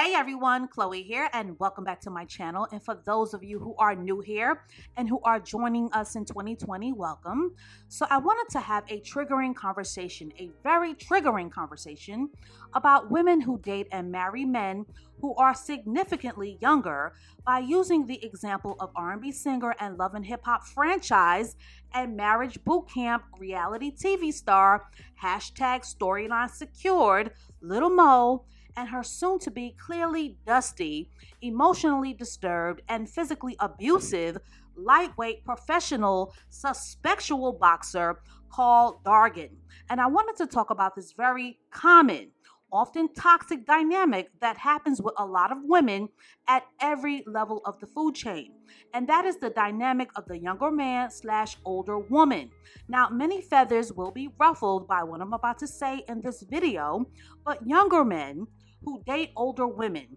Hey 0.00 0.14
everyone, 0.14 0.66
Chloe 0.66 1.02
here, 1.02 1.28
and 1.34 1.58
welcome 1.58 1.84
back 1.84 2.00
to 2.00 2.10
my 2.10 2.24
channel. 2.24 2.66
And 2.72 2.82
for 2.82 2.98
those 3.04 3.34
of 3.34 3.44
you 3.44 3.58
who 3.58 3.74
are 3.76 3.94
new 3.94 4.22
here 4.22 4.64
and 4.96 5.06
who 5.06 5.20
are 5.24 5.38
joining 5.38 5.92
us 5.92 6.16
in 6.16 6.24
2020, 6.24 6.94
welcome. 6.94 7.54
So, 7.88 8.06
I 8.08 8.16
wanted 8.16 8.50
to 8.52 8.60
have 8.60 8.84
a 8.88 9.02
triggering 9.02 9.54
conversation, 9.54 10.32
a 10.38 10.48
very 10.62 10.94
triggering 10.94 11.50
conversation 11.50 12.30
about 12.72 13.10
women 13.10 13.42
who 13.42 13.58
date 13.58 13.88
and 13.92 14.10
marry 14.10 14.46
men 14.46 14.86
who 15.20 15.34
are 15.34 15.52
significantly 15.54 16.56
younger 16.62 17.12
by 17.44 17.58
using 17.58 18.06
the 18.06 18.24
example 18.24 18.76
of 18.80 18.92
R&B 18.96 19.30
singer 19.32 19.74
and 19.80 19.98
Love 19.98 20.14
and 20.14 20.24
Hip 20.24 20.40
Hop 20.44 20.66
franchise 20.66 21.56
and 21.92 22.16
marriage 22.16 22.58
boot 22.64 22.88
camp 22.88 23.24
reality 23.38 23.92
TV 23.94 24.32
star 24.32 24.86
hashtag 25.22 25.82
storyline 25.82 26.48
secured 26.48 27.32
Little 27.60 27.90
Mo 27.90 28.46
and 28.76 28.88
her 28.88 29.02
soon 29.02 29.38
to 29.40 29.50
be 29.50 29.76
clearly 29.78 30.36
dusty, 30.46 31.10
emotionally 31.42 32.14
disturbed, 32.14 32.82
and 32.88 33.08
physically 33.08 33.56
abusive 33.60 34.38
lightweight 34.76 35.44
professional 35.44 36.34
suspectual 36.48 37.52
boxer 37.52 38.20
called 38.50 39.04
Dargan. 39.04 39.50
And 39.88 40.00
I 40.00 40.06
wanted 40.06 40.36
to 40.36 40.46
talk 40.46 40.70
about 40.70 40.94
this 40.94 41.12
very 41.12 41.58
common, 41.70 42.30
often 42.72 43.12
toxic 43.14 43.66
dynamic 43.66 44.30
that 44.40 44.56
happens 44.56 45.02
with 45.02 45.14
a 45.18 45.26
lot 45.26 45.52
of 45.52 45.58
women 45.62 46.08
at 46.46 46.64
every 46.80 47.24
level 47.26 47.60
of 47.64 47.78
the 47.80 47.86
food 47.86 48.14
chain. 48.14 48.52
And 48.94 49.08
that 49.08 49.24
is 49.24 49.38
the 49.38 49.50
dynamic 49.50 50.10
of 50.16 50.26
the 50.26 50.38
younger 50.38 50.70
man 50.70 51.10
slash 51.10 51.56
older 51.64 51.98
woman. 51.98 52.50
Now, 52.88 53.08
many 53.08 53.40
feathers 53.40 53.92
will 53.92 54.12
be 54.12 54.30
ruffled 54.38 54.86
by 54.86 55.02
what 55.02 55.20
I'm 55.20 55.32
about 55.32 55.58
to 55.58 55.66
say 55.66 56.04
in 56.08 56.20
this 56.20 56.42
video, 56.42 57.06
but 57.44 57.66
younger 57.66 58.04
men 58.04 58.46
who 58.84 59.02
date 59.04 59.30
older 59.36 59.66
women 59.66 60.16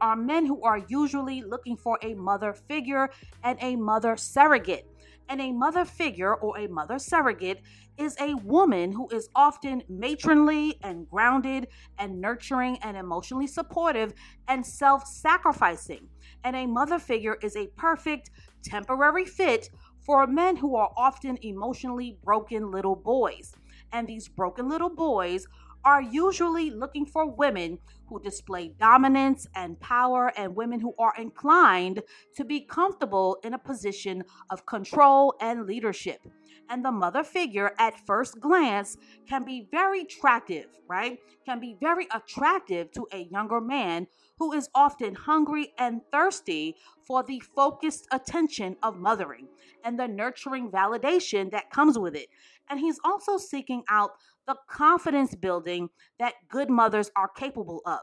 are 0.00 0.16
men 0.16 0.46
who 0.46 0.62
are 0.62 0.84
usually 0.88 1.42
looking 1.42 1.76
for 1.76 1.98
a 2.02 2.14
mother 2.14 2.52
figure 2.52 3.10
and 3.42 3.58
a 3.62 3.76
mother 3.76 4.16
surrogate. 4.16 4.86
And 5.28 5.40
a 5.40 5.50
mother 5.52 5.84
figure 5.84 6.36
or 6.36 6.56
a 6.56 6.68
mother 6.68 7.00
surrogate 7.00 7.60
is 7.98 8.16
a 8.20 8.34
woman 8.44 8.92
who 8.92 9.08
is 9.08 9.28
often 9.34 9.82
matronly 9.88 10.78
and 10.82 11.08
grounded 11.08 11.66
and 11.98 12.20
nurturing 12.20 12.78
and 12.82 12.96
emotionally 12.96 13.48
supportive 13.48 14.14
and 14.46 14.64
self 14.64 15.04
sacrificing. 15.06 16.08
And 16.44 16.54
a 16.54 16.66
mother 16.66 17.00
figure 17.00 17.38
is 17.42 17.56
a 17.56 17.66
perfect 17.76 18.30
temporary 18.62 19.24
fit 19.24 19.70
for 20.04 20.26
men 20.28 20.54
who 20.54 20.76
are 20.76 20.92
often 20.96 21.36
emotionally 21.42 22.18
broken 22.22 22.70
little 22.70 22.94
boys. 22.94 23.52
And 23.92 24.06
these 24.06 24.28
broken 24.28 24.68
little 24.68 24.90
boys 24.90 25.48
are 25.84 26.02
usually 26.02 26.70
looking 26.70 27.06
for 27.06 27.26
women 27.26 27.78
who 28.08 28.20
display 28.20 28.72
dominance 28.78 29.46
and 29.54 29.78
power 29.80 30.32
and 30.36 30.54
women 30.54 30.80
who 30.80 30.94
are 30.98 31.14
inclined 31.18 32.02
to 32.36 32.44
be 32.44 32.60
comfortable 32.60 33.38
in 33.42 33.54
a 33.54 33.58
position 33.58 34.22
of 34.50 34.66
control 34.66 35.34
and 35.40 35.66
leadership. 35.66 36.20
And 36.68 36.84
the 36.84 36.92
mother 36.92 37.22
figure, 37.22 37.72
at 37.78 38.06
first 38.06 38.40
glance, 38.40 38.96
can 39.28 39.44
be 39.44 39.68
very 39.70 40.02
attractive, 40.02 40.66
right? 40.88 41.18
Can 41.44 41.60
be 41.60 41.76
very 41.80 42.08
attractive 42.12 42.90
to 42.92 43.06
a 43.12 43.28
younger 43.30 43.60
man 43.60 44.08
who 44.38 44.52
is 44.52 44.68
often 44.74 45.14
hungry 45.14 45.72
and 45.78 46.00
thirsty 46.12 46.76
for 47.06 47.22
the 47.22 47.40
focused 47.54 48.06
attention 48.10 48.76
of 48.82 48.96
mothering 48.96 49.46
and 49.84 49.98
the 49.98 50.08
nurturing 50.08 50.70
validation 50.70 51.50
that 51.52 51.70
comes 51.70 51.98
with 51.98 52.16
it. 52.16 52.28
And 52.68 52.80
he's 52.80 52.98
also 53.04 53.38
seeking 53.38 53.84
out 53.88 54.12
the 54.46 54.56
confidence 54.68 55.34
building 55.34 55.88
that 56.18 56.34
good 56.48 56.70
mothers 56.70 57.10
are 57.16 57.28
capable 57.28 57.82
of. 57.84 58.00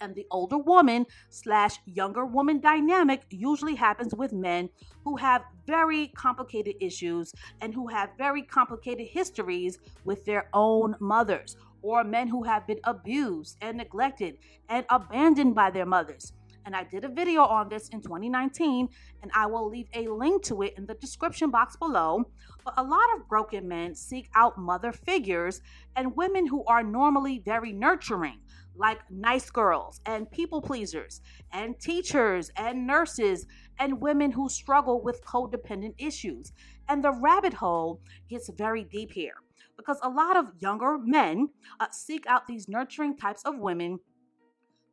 And 0.00 0.14
the 0.14 0.26
older 0.30 0.56
woman 0.56 1.04
slash 1.28 1.76
younger 1.84 2.24
woman 2.24 2.60
dynamic 2.60 3.22
usually 3.28 3.74
happens 3.74 4.14
with 4.14 4.32
men 4.32 4.70
who 5.04 5.16
have 5.16 5.42
very 5.66 6.08
complicated 6.08 6.76
issues 6.80 7.34
and 7.60 7.74
who 7.74 7.86
have 7.88 8.10
very 8.16 8.42
complicated 8.42 9.08
histories 9.08 9.78
with 10.04 10.24
their 10.24 10.48
own 10.54 10.96
mothers, 11.00 11.56
or 11.82 12.02
men 12.02 12.28
who 12.28 12.42
have 12.44 12.66
been 12.66 12.80
abused 12.84 13.58
and 13.60 13.76
neglected 13.76 14.38
and 14.70 14.86
abandoned 14.88 15.54
by 15.54 15.70
their 15.70 15.86
mothers 15.86 16.32
and 16.64 16.76
I 16.76 16.84
did 16.84 17.04
a 17.04 17.08
video 17.08 17.42
on 17.42 17.68
this 17.68 17.88
in 17.88 18.00
2019, 18.00 18.88
and 19.22 19.30
I 19.34 19.46
will 19.46 19.68
leave 19.68 19.88
a 19.94 20.08
link 20.08 20.42
to 20.44 20.62
it 20.62 20.74
in 20.76 20.86
the 20.86 20.94
description 20.94 21.50
box 21.50 21.76
below. 21.76 22.24
But 22.64 22.74
a 22.76 22.82
lot 22.82 23.06
of 23.16 23.28
broken 23.28 23.68
men 23.68 23.94
seek 23.94 24.28
out 24.34 24.58
mother 24.58 24.92
figures 24.92 25.62
and 25.96 26.16
women 26.16 26.46
who 26.46 26.64
are 26.66 26.82
normally 26.82 27.42
very 27.44 27.72
nurturing, 27.72 28.40
like 28.76 28.98
nice 29.10 29.50
girls 29.50 30.00
and 30.06 30.30
people 30.30 30.60
pleasers, 30.60 31.20
and 31.52 31.78
teachers 31.80 32.50
and 32.56 32.86
nurses, 32.86 33.46
and 33.78 34.00
women 34.00 34.30
who 34.32 34.48
struggle 34.48 35.02
with 35.02 35.24
codependent 35.24 35.94
issues. 35.98 36.52
And 36.88 37.02
the 37.02 37.12
rabbit 37.12 37.54
hole 37.54 38.00
gets 38.28 38.50
very 38.50 38.84
deep 38.84 39.12
here 39.12 39.34
because 39.76 39.98
a 40.02 40.08
lot 40.08 40.36
of 40.36 40.46
younger 40.58 40.98
men 40.98 41.48
uh, 41.80 41.86
seek 41.90 42.26
out 42.26 42.46
these 42.46 42.68
nurturing 42.68 43.16
types 43.16 43.42
of 43.44 43.58
women 43.58 43.98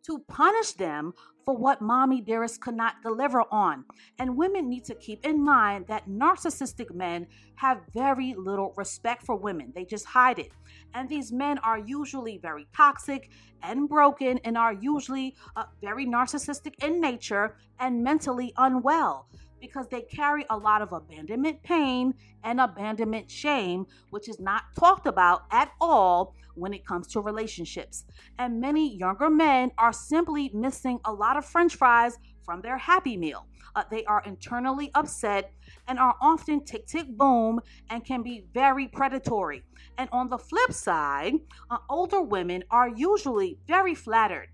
to 0.08 0.20
punish 0.28 0.72
them 0.72 1.14
for 1.46 1.56
what 1.56 1.82
mommy 1.82 2.20
dearest 2.22 2.60
could 2.62 2.76
not 2.76 2.96
deliver 3.04 3.42
on. 3.52 3.86
And 4.20 4.36
women 4.36 4.68
need 4.68 4.84
to 4.86 4.96
keep 4.96 5.26
in 5.26 5.44
mind 5.44 5.88
that 5.88 6.10
narcissistic 6.10 6.94
men 6.94 7.28
have 7.56 7.82
very 7.94 8.34
little 8.38 8.74
respect 8.76 9.24
for 9.26 9.36
women, 9.36 9.72
they 9.76 9.86
just 9.86 10.06
hide 10.06 10.40
it. 10.40 10.52
And 10.94 11.08
these 11.08 11.32
men 11.32 11.58
are 11.60 11.80
usually 11.80 12.38
very 12.38 12.68
toxic 12.76 13.30
and 13.64 13.88
broken 13.88 14.40
and 14.40 14.58
are 14.58 14.74
usually 14.74 15.36
uh, 15.56 15.66
very 15.82 16.06
narcissistic 16.06 16.84
in 16.84 17.00
nature 17.02 17.56
and 17.80 18.04
mentally 18.04 18.54
unwell 18.58 19.28
because 19.60 19.88
they 19.88 20.02
carry 20.02 20.46
a 20.50 20.58
lot 20.58 20.82
of 20.82 20.94
abandonment 20.94 21.62
pain 21.64 22.14
and 22.44 22.60
abandonment 22.60 23.30
shame, 23.30 23.86
which 24.10 24.30
is 24.30 24.40
not 24.40 24.64
talked 24.78 25.08
about 25.08 25.44
at 25.52 25.72
all 25.80 26.36
when 26.56 26.74
it 26.74 26.86
comes 26.86 27.08
to 27.08 27.22
relationships. 27.22 28.06
And 28.40 28.60
many 28.60 28.96
younger 28.96 29.30
men 29.30 29.72
are 29.78 29.94
simply 29.94 30.50
missing 30.54 31.00
a 31.06 31.14
lot 31.14 31.38
of 31.38 31.46
french 31.46 31.76
fries 31.76 32.18
from 32.44 32.62
their 32.62 32.78
happy 32.78 33.18
meal. 33.18 33.46
Uh, 33.76 33.84
they 33.92 34.04
are 34.06 34.24
internally 34.26 34.90
upset 34.96 35.52
and 35.88 36.00
are 36.00 36.16
often 36.22 36.64
tick 36.64 36.88
tick 36.88 37.08
boom 37.10 37.60
and 37.90 38.04
can 38.04 38.24
be 38.24 38.46
very 38.54 38.88
predatory. 38.88 39.62
And 39.98 40.10
on 40.12 40.30
the 40.30 40.38
flip 40.38 40.72
side, 40.72 41.34
uh, 41.70 41.78
older 41.90 42.22
women 42.22 42.64
are 42.72 42.90
usually 42.90 43.60
very 43.68 43.94
flattered 43.94 44.48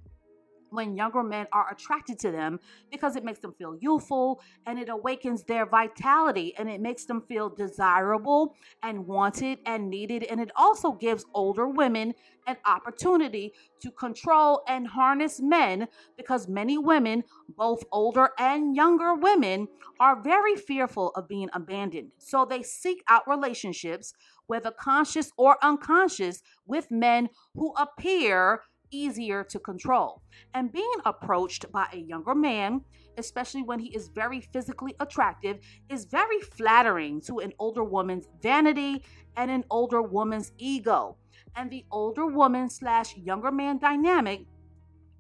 when 0.74 0.96
younger 0.96 1.24
men 1.24 1.48
are 1.54 1.72
attracted 1.72 2.20
to 2.20 2.32
them 2.32 2.60
because 2.92 3.16
it 3.16 3.24
makes 3.24 3.40
them 3.40 3.54
feel 3.54 3.78
youthful 3.80 4.42
and 4.66 4.80
it 4.80 4.90
awakens 4.90 5.44
their 5.44 5.66
vitality 5.66 6.54
and 6.58 6.70
it 6.70 6.82
makes 6.82 7.06
them 7.06 7.22
feel 7.22 7.50
desirable 7.50 8.56
and 8.82 9.06
wanted 9.06 9.60
and 9.66 9.90
needed. 9.90 10.24
And 10.24 10.42
it 10.42 10.52
also 10.56 10.92
gives 10.92 11.26
older 11.34 11.68
women 11.68 12.14
an 12.48 12.58
opportunity 12.66 13.54
to 13.82 13.92
control 13.92 14.64
and 14.68 14.88
harness 14.88 15.40
men 15.40 15.88
because 16.18 16.48
many 16.48 16.78
women, 16.78 17.24
both 17.56 17.84
older 17.92 18.30
and 18.38 18.76
younger 18.76 19.16
women, 19.16 19.68
are 20.00 20.22
very 20.22 20.56
fearful 20.56 21.12
of 21.16 21.28
being 21.28 21.50
abandoned. 21.54 22.12
So 22.18 22.46
they 22.46 22.64
seek 22.64 23.04
out 23.08 23.28
relationships, 23.28 24.14
whether 24.48 24.72
conscious 24.72 25.32
or 25.38 25.58
unconscious, 25.64 26.42
with 26.66 26.92
men 26.92 27.30
who 27.54 27.74
appear 27.78 28.62
easier 28.94 29.44
to 29.46 29.60
control. 29.60 30.22
And 30.54 30.72
being 30.72 30.94
approached 31.06 31.72
by 31.72 31.88
a 31.92 31.98
younger 31.98 32.36
man, 32.36 32.82
especially 33.18 33.64
when 33.64 33.80
he 33.80 33.96
is 33.96 34.08
very 34.10 34.42
physically 34.42 34.96
attractive, 35.00 35.60
is 35.90 36.06
very 36.06 36.40
flattering 36.42 37.22
to 37.22 37.40
an 37.40 37.54
older 37.60 37.84
woman's 37.84 38.28
vanity 38.42 39.04
and 39.36 39.50
an 39.50 39.66
older 39.70 40.02
woman's 40.02 40.52
ego. 40.58 41.18
And 41.56 41.70
the 41.70 41.86
older 41.92 42.26
woman 42.26 42.70
slash 42.70 43.18
younger 43.18 43.52
man 43.52 43.80
dynamic 43.80 44.46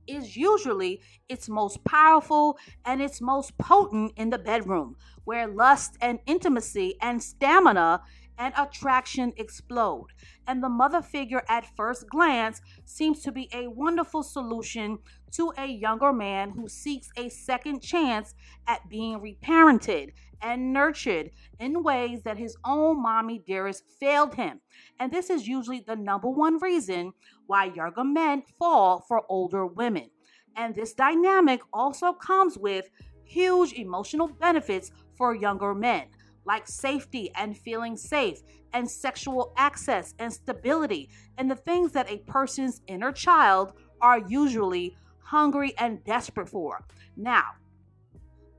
is 0.07 0.35
usually 0.35 1.01
its 1.29 1.47
most 1.47 1.83
powerful 1.85 2.57
and 2.85 3.01
its 3.01 3.21
most 3.21 3.57
potent 3.57 4.11
in 4.17 4.29
the 4.29 4.37
bedroom, 4.37 4.95
where 5.23 5.47
lust 5.47 5.97
and 6.01 6.19
intimacy 6.25 6.95
and 7.01 7.23
stamina 7.23 8.01
and 8.37 8.53
attraction 8.57 9.33
explode. 9.37 10.07
And 10.47 10.63
the 10.63 10.69
mother 10.69 11.01
figure, 11.01 11.43
at 11.47 11.75
first 11.75 12.09
glance, 12.09 12.61
seems 12.85 13.21
to 13.23 13.31
be 13.31 13.49
a 13.53 13.67
wonderful 13.67 14.23
solution 14.23 14.99
to 15.31 15.51
a 15.57 15.65
younger 15.65 16.13
man 16.13 16.51
who 16.51 16.67
seeks 16.67 17.09
a 17.17 17.29
second 17.29 17.81
chance 17.81 18.35
at 18.67 18.87
being 18.89 19.19
reparented 19.19 20.11
and 20.41 20.73
nurtured 20.73 21.31
in 21.59 21.83
ways 21.83 22.23
that 22.23 22.37
his 22.37 22.55
own 22.65 23.01
mommy 23.01 23.41
dearest 23.47 23.83
failed 23.99 24.35
him. 24.35 24.59
And 24.99 25.11
this 25.11 25.29
is 25.29 25.47
usually 25.47 25.83
the 25.85 25.95
number 25.95 26.29
one 26.29 26.59
reason 26.59 27.13
why 27.47 27.65
younger 27.65 28.03
men 28.03 28.43
fall 28.59 29.03
for 29.07 29.23
older 29.29 29.65
women. 29.65 30.09
And 30.55 30.75
this 30.75 30.93
dynamic 30.93 31.61
also 31.71 32.13
comes 32.13 32.57
with 32.57 32.89
huge 33.23 33.73
emotional 33.73 34.27
benefits 34.27 34.91
for 35.17 35.33
younger 35.33 35.73
men 35.73 36.07
like 36.45 36.67
safety 36.67 37.31
and 37.35 37.57
feeling 37.57 37.95
safe, 37.97 38.39
and 38.73 38.89
sexual 38.89 39.53
access 39.57 40.13
and 40.19 40.33
stability, 40.33 41.09
and 41.37 41.49
the 41.49 41.55
things 41.55 41.91
that 41.91 42.09
a 42.09 42.17
person's 42.17 42.81
inner 42.87 43.11
child 43.11 43.73
are 44.01 44.19
usually 44.27 44.95
hungry, 45.23 45.73
and 45.79 46.03
desperate 46.03 46.49
for. 46.49 46.85
Now, 47.17 47.43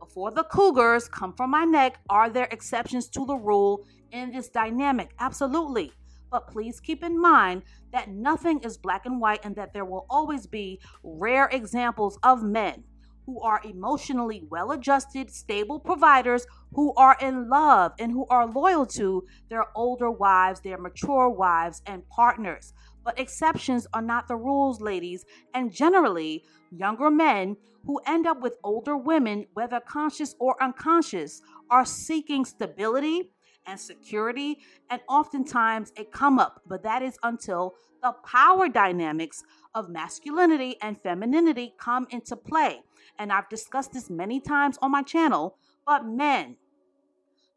before 0.00 0.32
the 0.32 0.44
cougars 0.44 1.08
come 1.08 1.32
from 1.32 1.50
my 1.50 1.64
neck, 1.64 1.98
are 2.10 2.28
there 2.28 2.48
exceptions 2.50 3.08
to 3.10 3.24
the 3.26 3.36
rule 3.36 3.86
in 4.10 4.32
this 4.32 4.48
dynamic? 4.48 5.14
Absolutely. 5.20 5.92
But 6.30 6.48
please 6.48 6.80
keep 6.80 7.04
in 7.04 7.20
mind 7.20 7.62
that 7.92 8.10
nothing 8.10 8.60
is 8.60 8.76
black 8.76 9.06
and 9.06 9.20
white 9.20 9.44
and 9.44 9.54
that 9.56 9.72
there 9.72 9.84
will 9.84 10.04
always 10.10 10.46
be 10.46 10.80
rare 11.04 11.48
examples 11.52 12.18
of 12.24 12.42
men 12.42 12.82
who 13.24 13.40
are 13.40 13.60
emotionally 13.64 14.42
well 14.50 14.72
adjusted, 14.72 15.30
stable 15.30 15.78
providers 15.78 16.44
who 16.74 16.92
are 16.94 17.16
in 17.20 17.48
love 17.48 17.92
and 17.98 18.12
who 18.12 18.26
are 18.26 18.46
loyal 18.46 18.84
to 18.84 19.24
their 19.48 19.64
older 19.76 20.10
wives, 20.10 20.60
their 20.60 20.78
mature 20.78 21.28
wives, 21.28 21.82
and 21.86 22.08
partners. 22.08 22.72
But 23.04 23.18
exceptions 23.18 23.86
are 23.92 24.02
not 24.02 24.28
the 24.28 24.36
rules, 24.36 24.80
ladies, 24.80 25.24
and 25.52 25.72
generally, 25.72 26.44
younger 26.70 27.10
men 27.10 27.56
who 27.86 28.00
end 28.06 28.26
up 28.26 28.40
with 28.40 28.56
older 28.64 28.96
women, 28.96 29.46
whether 29.52 29.78
conscious 29.78 30.34
or 30.38 30.60
unconscious, 30.62 31.42
are 31.70 31.84
seeking 31.84 32.44
stability 32.44 33.30
and 33.66 33.78
security 33.78 34.58
and 34.90 35.00
oftentimes 35.08 35.92
a 35.96 36.04
come 36.04 36.38
up, 36.38 36.62
but 36.66 36.82
that 36.82 37.02
is 37.02 37.18
until 37.22 37.74
the 38.02 38.12
power 38.26 38.68
dynamics 38.68 39.42
of 39.74 39.88
masculinity 39.88 40.76
and 40.82 41.00
femininity 41.00 41.74
come 41.78 42.06
into 42.10 42.36
play. 42.36 42.82
And 43.18 43.32
I've 43.32 43.48
discussed 43.48 43.92
this 43.92 44.10
many 44.10 44.40
times 44.40 44.78
on 44.82 44.90
my 44.90 45.02
channel, 45.02 45.56
but 45.86 46.04
men 46.04 46.56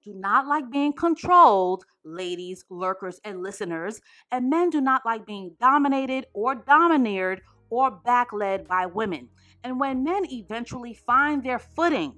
do 0.08 0.14
not 0.14 0.48
like 0.48 0.72
being 0.72 0.94
controlled, 0.94 1.84
ladies, 2.06 2.64
lurkers, 2.70 3.20
and 3.26 3.44
listeners, 3.44 4.00
and 4.32 4.50
men 4.50 4.70
do 4.70 4.80
not 4.80 5.06
like 5.06 5.26
being 5.26 5.54
dominated 5.60 6.28
or 6.34 6.56
domineered 6.56 7.42
or 7.70 7.92
backled 7.92 8.66
by 8.70 8.86
women. 8.86 9.28
And 9.66 9.82
when 9.82 10.06
men 10.06 10.24
eventually 10.32 10.94
find 10.94 11.44
their 11.44 11.60
footing 11.60 12.14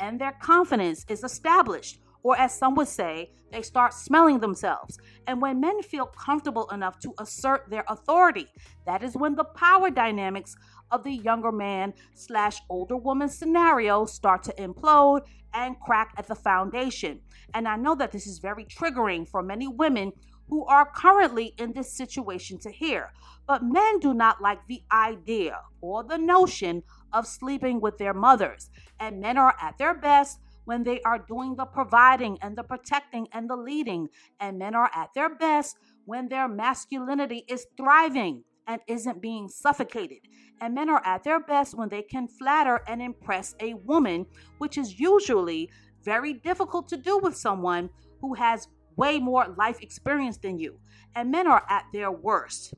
and 0.00 0.18
their 0.18 0.32
confidence 0.40 1.04
is 1.06 1.22
established, 1.22 2.00
or 2.24 2.36
as 2.36 2.58
some 2.58 2.74
would 2.74 2.88
say, 2.88 3.30
they 3.52 3.62
start 3.62 3.92
smelling 3.92 4.40
themselves. 4.40 4.98
And 5.28 5.40
when 5.40 5.60
men 5.60 5.82
feel 5.82 6.06
comfortable 6.06 6.68
enough 6.70 6.98
to 7.00 7.12
assert 7.20 7.70
their 7.70 7.84
authority, 7.86 8.48
that 8.86 9.04
is 9.04 9.14
when 9.14 9.36
the 9.36 9.44
power 9.44 9.90
dynamics 9.90 10.56
of 10.90 11.04
the 11.04 11.12
younger 11.12 11.52
man 11.52 11.92
slash 12.14 12.58
older 12.68 12.96
woman 12.96 13.28
scenario 13.28 14.06
start 14.06 14.42
to 14.44 14.54
implode 14.54 15.20
and 15.52 15.78
crack 15.80 16.14
at 16.16 16.26
the 16.26 16.34
foundation. 16.34 17.20
And 17.52 17.68
I 17.68 17.76
know 17.76 17.94
that 17.94 18.10
this 18.10 18.26
is 18.26 18.38
very 18.38 18.64
triggering 18.64 19.28
for 19.28 19.42
many 19.42 19.68
women 19.68 20.12
who 20.48 20.64
are 20.66 20.90
currently 20.94 21.54
in 21.58 21.72
this 21.72 21.96
situation 21.96 22.58
to 22.60 22.70
hear. 22.70 23.12
But 23.46 23.62
men 23.62 23.98
do 24.00 24.14
not 24.14 24.42
like 24.42 24.66
the 24.66 24.82
idea 24.90 25.58
or 25.80 26.02
the 26.02 26.18
notion 26.18 26.82
of 27.12 27.26
sleeping 27.26 27.80
with 27.80 27.98
their 27.98 28.14
mothers. 28.14 28.70
And 28.98 29.20
men 29.20 29.38
are 29.38 29.54
at 29.60 29.78
their 29.78 29.94
best 29.94 30.38
when 30.64 30.82
they 30.82 31.00
are 31.02 31.18
doing 31.18 31.56
the 31.56 31.64
providing 31.64 32.38
and 32.42 32.56
the 32.56 32.62
protecting 32.62 33.28
and 33.32 33.48
the 33.48 33.56
leading. 33.56 34.08
And 34.40 34.58
men 34.58 34.74
are 34.74 34.90
at 34.94 35.10
their 35.14 35.34
best 35.34 35.76
when 36.04 36.28
their 36.28 36.48
masculinity 36.48 37.44
is 37.48 37.66
thriving 37.76 38.44
and 38.66 38.80
isn't 38.88 39.20
being 39.20 39.48
suffocated. 39.48 40.18
And 40.60 40.74
men 40.74 40.88
are 40.88 41.02
at 41.04 41.24
their 41.24 41.40
best 41.40 41.76
when 41.76 41.88
they 41.88 42.02
can 42.02 42.28
flatter 42.28 42.80
and 42.86 43.02
impress 43.02 43.54
a 43.60 43.74
woman, 43.74 44.26
which 44.58 44.78
is 44.78 44.98
usually 44.98 45.70
very 46.02 46.34
difficult 46.34 46.88
to 46.88 46.96
do 46.96 47.18
with 47.18 47.36
someone 47.36 47.90
who 48.20 48.34
has 48.34 48.68
way 48.96 49.18
more 49.18 49.54
life 49.58 49.80
experience 49.80 50.38
than 50.38 50.58
you. 50.58 50.78
And 51.14 51.30
men 51.30 51.46
are 51.46 51.64
at 51.68 51.84
their 51.92 52.10
worst 52.10 52.74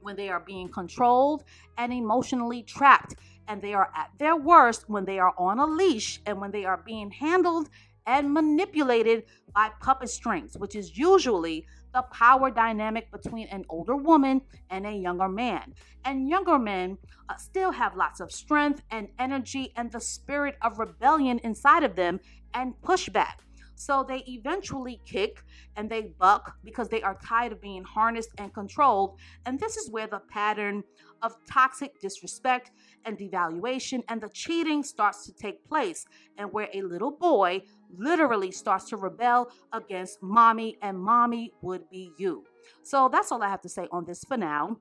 when 0.00 0.16
they 0.16 0.28
are 0.28 0.40
being 0.40 0.68
controlled 0.68 1.44
and 1.78 1.92
emotionally 1.92 2.62
trapped. 2.62 3.16
And 3.48 3.62
they 3.62 3.74
are 3.74 3.90
at 3.94 4.10
their 4.18 4.36
worst 4.36 4.88
when 4.88 5.04
they 5.04 5.18
are 5.18 5.34
on 5.38 5.58
a 5.58 5.66
leash 5.66 6.20
and 6.26 6.40
when 6.40 6.50
they 6.50 6.64
are 6.64 6.82
being 6.84 7.10
handled 7.10 7.68
and 8.06 8.32
manipulated 8.32 9.24
by 9.54 9.70
puppet 9.80 10.08
strings, 10.08 10.56
which 10.56 10.76
is 10.76 10.96
usually 10.96 11.66
the 11.92 12.02
power 12.02 12.50
dynamic 12.50 13.10
between 13.10 13.48
an 13.48 13.64
older 13.68 13.96
woman 13.96 14.42
and 14.70 14.86
a 14.86 14.92
younger 14.92 15.28
man. 15.28 15.74
And 16.04 16.28
younger 16.28 16.58
men 16.58 16.98
uh, 17.28 17.36
still 17.36 17.72
have 17.72 17.96
lots 17.96 18.20
of 18.20 18.30
strength 18.30 18.82
and 18.90 19.08
energy 19.18 19.72
and 19.76 19.90
the 19.90 20.00
spirit 20.00 20.56
of 20.62 20.78
rebellion 20.78 21.38
inside 21.40 21.84
of 21.84 21.96
them 21.96 22.20
and 22.54 22.74
pushback. 22.82 23.45
So 23.76 24.04
they 24.06 24.24
eventually 24.26 25.00
kick 25.04 25.44
and 25.76 25.88
they 25.88 26.10
buck 26.18 26.56
because 26.64 26.88
they 26.88 27.02
are 27.02 27.18
tired 27.24 27.52
of 27.52 27.60
being 27.60 27.84
harnessed 27.84 28.30
and 28.38 28.52
controlled. 28.52 29.18
And 29.44 29.60
this 29.60 29.76
is 29.76 29.90
where 29.90 30.06
the 30.06 30.20
pattern 30.30 30.82
of 31.22 31.36
toxic 31.48 32.00
disrespect 32.00 32.70
and 33.04 33.18
devaluation 33.18 34.02
and 34.08 34.20
the 34.20 34.30
cheating 34.30 34.82
starts 34.82 35.26
to 35.26 35.32
take 35.32 35.66
place, 35.68 36.06
and 36.38 36.52
where 36.52 36.68
a 36.74 36.82
little 36.82 37.10
boy 37.10 37.62
literally 37.96 38.50
starts 38.50 38.88
to 38.90 38.96
rebel 38.96 39.50
against 39.72 40.22
mommy, 40.22 40.76
and 40.82 40.98
mommy 40.98 41.52
would 41.62 41.88
be 41.90 42.10
you. 42.18 42.44
So 42.82 43.08
that's 43.10 43.30
all 43.30 43.42
I 43.42 43.48
have 43.48 43.62
to 43.62 43.68
say 43.68 43.88
on 43.92 44.04
this 44.04 44.24
for 44.24 44.36
now. 44.36 44.78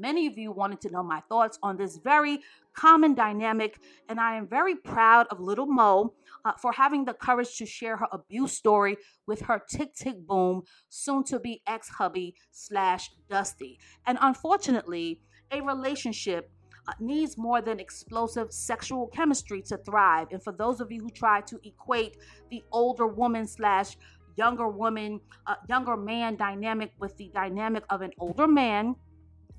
Many 0.00 0.26
of 0.26 0.38
you 0.38 0.50
wanted 0.50 0.80
to 0.80 0.90
know 0.90 1.02
my 1.02 1.20
thoughts 1.28 1.58
on 1.62 1.76
this 1.76 1.98
very 1.98 2.40
common 2.72 3.14
dynamic, 3.14 3.78
and 4.08 4.18
I 4.18 4.36
am 4.36 4.48
very 4.48 4.74
proud 4.74 5.26
of 5.30 5.40
little 5.40 5.66
Mo 5.66 6.14
uh, 6.46 6.52
for 6.52 6.72
having 6.72 7.04
the 7.04 7.12
courage 7.12 7.58
to 7.58 7.66
share 7.66 7.98
her 7.98 8.06
abuse 8.10 8.54
story 8.54 8.96
with 9.26 9.42
her 9.42 9.60
tick 9.68 9.94
tick 9.94 10.26
boom, 10.26 10.62
soon 10.88 11.22
to 11.24 11.38
be 11.38 11.60
ex 11.66 11.90
hubby 11.90 12.34
slash 12.50 13.10
Dusty. 13.28 13.78
And 14.06 14.16
unfortunately, 14.22 15.20
a 15.52 15.60
relationship 15.60 16.50
uh, 16.88 16.92
needs 16.98 17.36
more 17.36 17.60
than 17.60 17.78
explosive 17.78 18.54
sexual 18.54 19.06
chemistry 19.08 19.60
to 19.62 19.76
thrive. 19.76 20.28
And 20.30 20.42
for 20.42 20.52
those 20.54 20.80
of 20.80 20.90
you 20.90 21.02
who 21.02 21.10
try 21.10 21.42
to 21.42 21.60
equate 21.62 22.16
the 22.50 22.64
older 22.72 23.06
woman 23.06 23.46
slash 23.46 23.98
younger 24.36 24.68
woman, 24.68 25.20
uh, 25.46 25.56
younger 25.68 25.98
man 25.98 26.36
dynamic 26.36 26.92
with 26.98 27.18
the 27.18 27.30
dynamic 27.34 27.84
of 27.90 28.00
an 28.00 28.12
older 28.18 28.48
man 28.48 28.96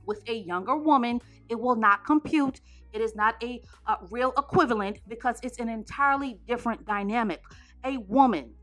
with 0.06 0.21
a 0.27 0.33
younger 0.33 0.75
woman, 0.75 1.21
it 1.50 1.59
will 1.59 1.75
not 1.75 2.06
compute. 2.06 2.62
It 2.94 3.01
is 3.01 3.15
not 3.15 3.42
a, 3.44 3.62
a 3.88 3.98
real 4.09 4.33
equivalent 4.38 5.00
because 5.07 5.39
it's 5.44 5.59
an 5.59 5.69
entirely 5.69 6.39
different 6.48 6.86
dynamic. 6.86 7.42
A 7.86 7.98
woman 7.98 8.53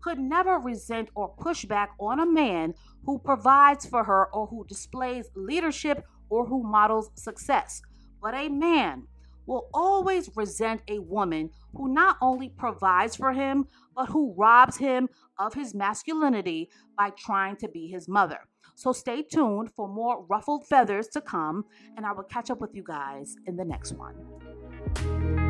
could 0.00 0.18
never 0.18 0.58
resent 0.58 1.08
or 1.14 1.28
push 1.28 1.64
back 1.64 1.90
on 1.98 2.20
a 2.20 2.26
man 2.26 2.74
who 3.04 3.18
provides 3.18 3.86
for 3.86 4.04
her 4.04 4.26
or 4.34 4.46
who 4.46 4.64
displays 4.66 5.30
leadership 5.34 6.04
or 6.28 6.46
who 6.46 6.62
models 6.62 7.10
success. 7.14 7.82
But 8.20 8.34
a 8.34 8.48
man 8.48 9.06
will 9.46 9.68
always 9.74 10.30
resent 10.36 10.82
a 10.88 10.98
woman 11.00 11.50
who 11.74 11.92
not 11.92 12.16
only 12.20 12.48
provides 12.48 13.16
for 13.16 13.32
him, 13.32 13.66
but 13.94 14.06
who 14.06 14.34
robs 14.36 14.76
him 14.76 15.08
of 15.38 15.54
his 15.54 15.74
masculinity 15.74 16.70
by 16.96 17.10
trying 17.10 17.56
to 17.56 17.68
be 17.68 17.88
his 17.88 18.08
mother. 18.08 18.38
So 18.74 18.92
stay 18.92 19.22
tuned 19.22 19.70
for 19.70 19.88
more 19.88 20.24
ruffled 20.28 20.66
feathers 20.66 21.08
to 21.08 21.20
come, 21.20 21.64
and 21.96 22.06
I 22.06 22.12
will 22.12 22.24
catch 22.24 22.50
up 22.50 22.60
with 22.60 22.74
you 22.74 22.82
guys 22.82 23.36
in 23.46 23.56
the 23.56 23.64
next 23.64 23.92
one. 23.92 25.41